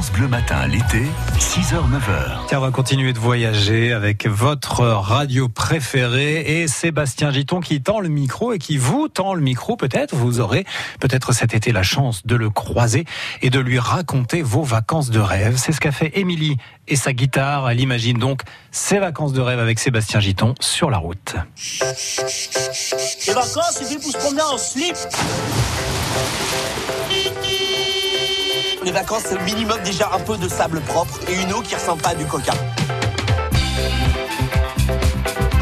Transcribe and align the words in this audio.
France 0.00 0.12
Bleu 0.12 0.28
Matin 0.28 0.66
l'été, 0.66 1.02
6h, 1.38 1.74
9h. 1.74 2.46
Tiens, 2.48 2.56
on 2.56 2.62
va 2.62 2.70
continuer 2.70 3.12
de 3.12 3.18
voyager 3.18 3.92
avec 3.92 4.26
votre 4.26 4.80
radio 4.80 5.50
préférée 5.50 6.62
et 6.62 6.68
Sébastien 6.68 7.30
Giton 7.30 7.60
qui 7.60 7.82
tend 7.82 8.00
le 8.00 8.08
micro 8.08 8.54
et 8.54 8.58
qui 8.58 8.78
vous 8.78 9.08
tend 9.08 9.34
le 9.34 9.42
micro 9.42 9.76
peut-être. 9.76 10.14
Vous 10.14 10.40
aurez 10.40 10.64
peut-être 11.00 11.34
cet 11.34 11.52
été 11.52 11.70
la 11.70 11.82
chance 11.82 12.24
de 12.24 12.34
le 12.34 12.48
croiser 12.48 13.04
et 13.42 13.50
de 13.50 13.60
lui 13.60 13.78
raconter 13.78 14.40
vos 14.40 14.62
vacances 14.62 15.10
de 15.10 15.20
rêve. 15.20 15.58
C'est 15.58 15.72
ce 15.72 15.80
qu'a 15.80 15.92
fait 15.92 16.18
Émilie 16.18 16.56
et 16.88 16.96
sa 16.96 17.12
guitare. 17.12 17.68
Elle 17.68 17.80
imagine 17.80 18.16
donc 18.16 18.40
ses 18.70 19.00
vacances 19.00 19.34
de 19.34 19.42
rêve 19.42 19.58
avec 19.58 19.78
Sébastien 19.78 20.18
Giton 20.20 20.54
sur 20.60 20.88
la 20.88 20.96
route. 20.96 21.34
Les 23.26 23.34
vacances, 23.34 23.72
c'est 23.72 23.84
fait 23.84 23.96
pour 23.96 24.12
se 24.12 24.16
promener 24.16 24.42
en 24.50 24.56
slip. 24.56 24.96
Les 28.84 28.92
vacances, 28.92 29.22
c'est 29.26 29.40
minimum 29.42 29.78
déjà 29.84 30.10
un 30.14 30.18
peu 30.20 30.36
de 30.36 30.48
sable 30.48 30.80
propre 30.80 31.20
et 31.28 31.40
une 31.42 31.52
eau 31.52 31.60
qui 31.60 31.74
ressemble 31.74 32.02
pas 32.02 32.10
à 32.10 32.14
du 32.14 32.24
coca. 32.24 32.52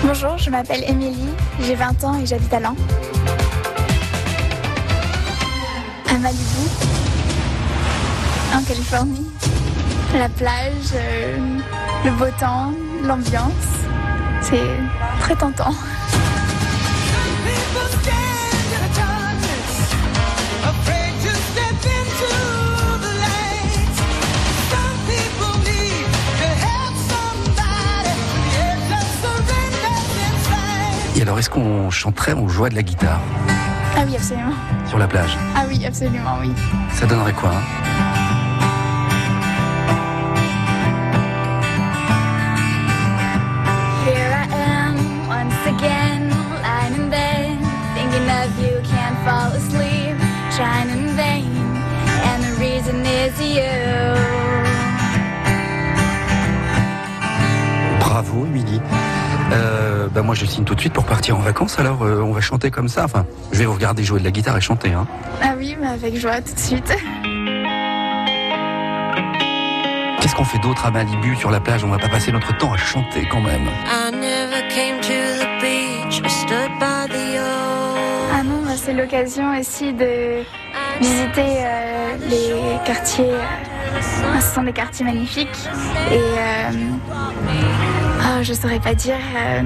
Bonjour, 0.04 0.38
je 0.38 0.48
m'appelle 0.50 0.84
Émilie, 0.88 1.28
j'ai 1.60 1.74
20 1.74 2.04
ans 2.04 2.18
et 2.18 2.24
j'habite 2.24 2.52
à 2.54 2.60
Lan. 2.60 2.74
À 6.08 6.18
Malibu, 6.18 6.68
en 8.54 8.62
Californie. 8.62 9.26
La 10.16 10.28
plage, 10.30 10.94
euh, 10.94 11.36
le 12.04 12.10
beau 12.12 12.30
temps, 12.40 12.72
l'ambiance. 13.02 13.52
C'est 14.40 14.62
très 15.20 15.36
tentant. 15.36 15.74
Et 31.18 31.22
alors, 31.22 31.36
est-ce 31.40 31.50
qu'on 31.50 31.90
chanterait, 31.90 32.32
on 32.32 32.48
jouait 32.48 32.70
de 32.70 32.76
la 32.76 32.84
guitare 32.84 33.20
Ah 33.96 34.02
oui, 34.06 34.14
absolument. 34.14 34.52
sur 34.86 34.98
la 34.98 35.08
plage 35.08 35.36
Ah 35.56 35.64
oui, 35.68 35.84
absolument, 35.84 36.38
oui. 36.40 36.52
Ça 36.92 37.06
donnerait 37.06 37.32
quoi 37.32 37.50
hein? 37.50 38.68
Here 44.06 44.32
I 44.32 44.46
am, 44.54 44.96
once 45.28 45.60
again, 45.66 46.30
lying 46.62 46.94
in 46.94 47.10
bed, 47.10 47.58
thinking 47.94 48.28
of 48.40 48.48
you, 48.62 48.80
can't 48.88 49.16
fall 49.26 49.50
asleep, 49.52 50.16
trying 50.56 50.90
in 50.90 51.16
vain, 51.16 51.50
and 52.30 52.42
the 52.44 52.54
reason 52.60 53.04
is 53.04 53.34
you. 53.40 54.14
Bravo, 58.00 58.46
Émilie. 58.46 58.80
Euh, 59.52 60.08
bah 60.12 60.22
moi, 60.22 60.34
je 60.34 60.44
signe 60.44 60.64
tout 60.64 60.74
de 60.74 60.80
suite 60.80 60.92
pour 60.92 61.04
partir 61.04 61.36
en 61.36 61.40
vacances. 61.40 61.78
Alors, 61.78 62.02
euh, 62.02 62.20
on 62.22 62.32
va 62.32 62.40
chanter 62.40 62.70
comme 62.70 62.88
ça. 62.88 63.04
Enfin, 63.04 63.26
je 63.52 63.58
vais 63.58 63.66
vous 63.66 63.74
regarder 63.74 64.04
jouer 64.04 64.20
de 64.20 64.24
la 64.24 64.30
guitare 64.30 64.56
et 64.56 64.60
chanter. 64.60 64.92
Hein. 64.92 65.06
Ah 65.42 65.54
oui, 65.56 65.76
mais 65.80 65.88
avec 65.88 66.16
joie 66.16 66.40
tout 66.40 66.54
de 66.54 66.58
suite. 66.58 66.94
Qu'est-ce 70.20 70.34
qu'on 70.34 70.44
fait 70.44 70.58
d'autre 70.58 70.84
à 70.84 70.90
Malibu 70.90 71.36
sur 71.36 71.50
la 71.50 71.60
plage? 71.60 71.84
On 71.84 71.88
va 71.88 71.98
pas 71.98 72.08
passer 72.08 72.32
notre 72.32 72.56
temps 72.58 72.72
à 72.72 72.76
chanter 72.76 73.26
quand 73.30 73.40
même. 73.40 73.66
I 73.86 74.10
never 74.12 74.68
came 74.68 75.00
to 75.00 75.08
the 75.08 75.48
beach 75.60 76.20
or 76.22 76.30
stood 76.30 76.70
by 76.78 77.06
the 77.08 77.38
ocean. 77.38 78.34
Ah 78.34 78.42
non, 78.42 78.62
bah, 78.64 78.72
c'est 78.76 78.92
l'occasion 78.92 79.58
aussi 79.58 79.92
de 79.92 80.42
visiter 81.00 81.62
euh, 81.64 82.16
les 82.28 82.84
quartiers. 82.84 83.24
Ce 84.40 84.54
sont 84.54 84.62
des 84.62 84.72
quartiers 84.72 85.04
magnifiques. 85.04 85.48
Et 86.10 86.18
euh, 86.18 86.70
ah, 88.22 88.42
je 88.42 88.52
saurais 88.52 88.80
pas 88.80 88.94
dire, 88.94 89.16
euh, 89.36 89.62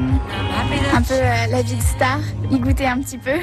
un 0.94 1.02
peu 1.02 1.14
euh, 1.14 1.46
la 1.50 1.62
vie 1.62 1.74
de 1.74 1.82
star, 1.82 2.20
y 2.50 2.58
goûter 2.58 2.86
un 2.86 2.98
petit 2.98 3.18
peu. 3.18 3.34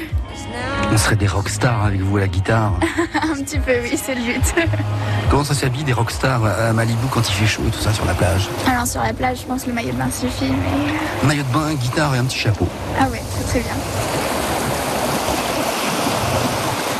On 0.92 0.96
serait 0.96 1.16
des 1.16 1.26
rockstars 1.26 1.84
avec 1.84 2.00
vous 2.00 2.16
à 2.16 2.20
la 2.20 2.28
guitare. 2.28 2.72
un 3.14 3.42
petit 3.42 3.58
peu, 3.58 3.72
oui, 3.82 3.98
c'est 4.02 4.14
le 4.14 4.22
but. 4.22 4.54
Comment 5.30 5.44
ça 5.44 5.54
s'habille 5.54 5.84
des 5.84 5.92
rockstars 5.92 6.44
à 6.44 6.72
Malibu 6.72 7.06
quand 7.10 7.28
il 7.28 7.32
fait 7.32 7.46
chaud 7.46 7.62
et 7.66 7.70
tout 7.70 7.80
ça 7.80 7.92
sur 7.92 8.04
la 8.04 8.14
plage? 8.14 8.48
Alors 8.66 8.86
sur 8.86 9.02
la 9.02 9.12
plage, 9.12 9.40
je 9.42 9.46
pense 9.46 9.62
que 9.62 9.68
le 9.68 9.74
maillot 9.74 9.92
de 9.92 9.98
bain 9.98 10.10
suffit, 10.10 10.50
mais... 10.50 11.26
Maillot 11.28 11.44
de 11.44 11.52
bain, 11.52 11.74
guitare 11.74 12.14
et 12.14 12.18
un 12.18 12.24
petit 12.24 12.38
chapeau. 12.38 12.68
Ah 12.98 13.08
ouais, 13.08 13.22
c'est 13.36 13.46
très 13.48 13.60
bien. 13.60 13.74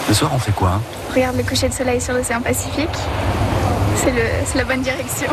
Le 0.08 0.14
soir, 0.14 0.30
on 0.34 0.38
fait 0.38 0.52
quoi 0.52 0.70
hein? 0.70 0.82
Regarde 1.14 1.36
le 1.36 1.42
coucher 1.42 1.68
de 1.68 1.74
soleil 1.74 2.00
sur 2.00 2.14
l'océan 2.14 2.40
Pacifique. 2.40 2.88
C'est 4.02 4.56
la 4.56 4.64
bonne 4.64 4.80
direction. 4.80 5.28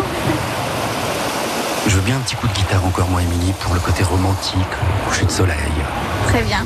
Je 1.88 1.96
veux 1.96 2.02
bien 2.02 2.18
un 2.18 2.20
petit 2.20 2.36
coup 2.36 2.48
de 2.48 2.54
guitare 2.54 2.86
encore, 2.86 3.08
moi, 3.10 3.22
Émilie, 3.22 3.54
pour 3.62 3.74
le 3.74 3.80
côté 3.80 4.04
romantique, 4.04 4.60
coucher 5.08 5.26
de 5.26 5.32
soleil. 5.32 5.56
Très 6.28 6.42
bien. 6.42 6.66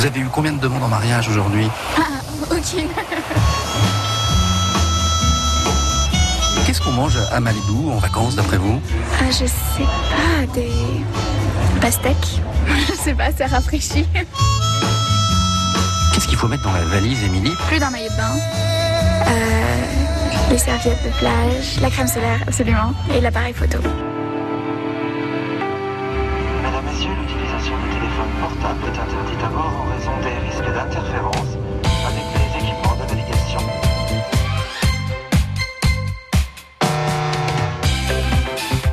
Vous 0.00 0.06
avez 0.06 0.20
eu 0.20 0.28
combien 0.32 0.52
de 0.52 0.58
demandes 0.58 0.82
en 0.82 0.88
mariage 0.88 1.28
aujourd'hui 1.28 1.68
Ah, 1.98 2.22
aucune. 2.50 2.88
Qu'est-ce 6.64 6.80
qu'on 6.80 6.92
mange 6.92 7.18
à 7.30 7.38
Malibu 7.38 7.90
en 7.92 7.98
vacances, 7.98 8.34
d'après 8.34 8.56
vous 8.56 8.80
Ah, 9.20 9.26
je 9.30 9.44
sais 9.44 9.84
pas, 9.84 10.46
des 10.54 10.72
pastèques. 11.82 12.40
Je 12.88 12.94
sais 12.94 13.12
pas, 13.12 13.26
c'est 13.36 13.44
rafraîchi. 13.44 14.06
Qu'est-ce 16.14 16.26
qu'il 16.26 16.38
faut 16.38 16.48
mettre 16.48 16.62
dans 16.62 16.72
la 16.72 16.80
valise, 16.86 17.22
Émilie? 17.22 17.52
Plus 17.68 17.78
d'un 17.78 17.90
maillot 17.90 18.08
de 18.08 18.16
bain. 18.16 18.36
Euh, 19.26 20.50
les 20.50 20.56
serviettes 20.56 21.04
de 21.04 21.10
plage, 21.18 21.78
la 21.82 21.90
crème 21.90 22.08
solaire, 22.08 22.40
absolument, 22.48 22.94
et 23.14 23.20
l'appareil 23.20 23.52
photo. 23.52 23.76
Portable 28.50 28.80
est 28.86 28.98
interdite 28.98 29.44
à 29.44 29.48
bord 29.48 29.72
en 29.80 29.94
raison 29.94 30.10
des 30.22 30.48
risques 30.48 30.74
d'interférence 30.74 31.56
avec 32.06 32.24
les 32.34 32.58
équipements 32.58 32.96
de 32.96 33.14
navigation. 33.14 33.60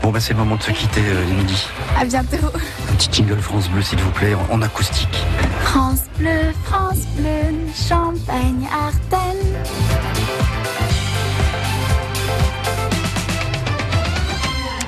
Bon, 0.02 0.12
bah, 0.12 0.20
c'est 0.20 0.34
le 0.34 0.40
moment 0.40 0.56
de 0.56 0.64
se 0.64 0.72
quitter, 0.72 1.02
euh, 1.08 1.24
Émilie. 1.30 1.68
À 2.00 2.06
bientôt. 2.06 2.48
Un 2.90 2.94
petit 2.96 3.10
jingle 3.12 3.40
France 3.40 3.70
Bleu, 3.70 3.82
s'il 3.82 4.00
vous 4.00 4.12
plaît, 4.12 4.36
en, 4.36 4.54
en 4.54 4.62
acoustique. 4.62 5.24
France 5.64 6.04
bleue, 6.18 6.54
France 6.66 7.06
bleue, 7.18 7.54
Champagne, 7.76 8.68
Ardennes. 8.72 9.07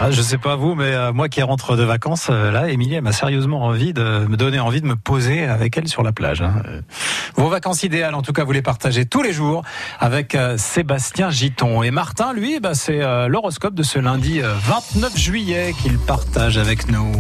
Ah, 0.01 0.11
je 0.11 0.21
sais 0.21 0.37
pas 0.37 0.55
vous, 0.55 0.75
mais 0.75 0.93
euh, 0.93 1.11
moi 1.11 1.27
qui 1.27 1.41
rentre 1.41 1.75
de 1.75 1.83
vacances, 1.83 2.27
euh, 2.29 2.51
là, 2.51 2.69
Émilie, 2.69 2.95
elle 2.95 3.01
m'a 3.01 3.11
sérieusement 3.11 3.63
envie 3.65 3.91
de 3.91 4.25
me 4.29 4.37
donner 4.37 4.57
envie 4.59 4.79
de 4.79 4.85
me 4.85 4.95
poser 4.95 5.43
avec 5.43 5.77
elle 5.77 5.89
sur 5.89 6.03
la 6.03 6.13
plage. 6.13 6.41
hein. 6.41 6.53
Euh, 6.67 6.79
Vos 7.35 7.49
vacances 7.49 7.83
idéales, 7.83 8.15
en 8.15 8.21
tout 8.21 8.31
cas, 8.31 8.45
vous 8.45 8.53
les 8.53 8.61
partagez 8.61 9.05
tous 9.05 9.21
les 9.21 9.33
jours 9.33 9.63
avec 9.99 10.38
Sébastien 10.57 11.29
Giton. 11.29 11.83
Et 11.83 11.91
Martin, 11.91 12.31
lui, 12.33 12.59
bah, 12.61 12.75
c'est 12.75 12.99
l'horoscope 13.27 13.75
de 13.75 13.83
ce 13.83 13.99
lundi 13.99 14.41
euh, 14.41 14.53
29 14.63 15.17
juillet 15.17 15.73
qu'il 15.81 15.97
partage 15.99 16.57
avec 16.57 16.89
nous. 16.89 17.12